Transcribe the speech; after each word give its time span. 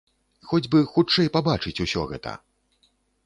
Хоць 0.51 0.69
бы 0.75 0.79
хутчэй 0.93 1.29
пабачыць 1.37 1.83
усё 1.87 2.01
гэта! 2.13 2.33